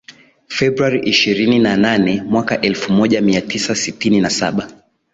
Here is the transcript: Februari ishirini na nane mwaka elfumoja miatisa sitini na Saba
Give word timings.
Februari 0.47 0.99
ishirini 0.99 1.59
na 1.59 1.77
nane 1.77 2.23
mwaka 2.25 2.61
elfumoja 2.61 3.21
miatisa 3.21 3.75
sitini 3.75 4.21
na 4.21 4.29
Saba 4.29 4.71